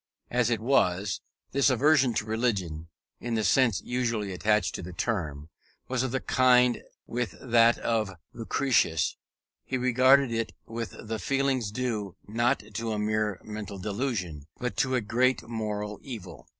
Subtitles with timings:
[0.31, 1.21] As it was,
[1.51, 2.87] his aversion to religion,
[3.19, 5.49] in the sense usually attached to the term,
[5.87, 9.15] was of the same kind with that of Lucretius:
[9.63, 14.95] he regarded it with the feelings due not to a mere mental delusion, but to
[14.95, 16.49] a great moral evil.